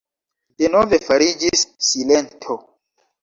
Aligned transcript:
Denove 0.61 0.99
fariĝis 1.09 1.63
silento. 1.89 2.57